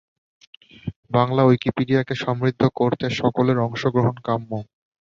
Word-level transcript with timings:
বাংলা 1.11 1.41
উইকপিডিয়াকে 1.45 2.15
সমৃদ্ধ 2.15 2.61
করতে 2.79 3.05
সকলের 3.19 3.57
অংশগ্রহণ 3.59 4.15
কাম্য। 4.25 4.51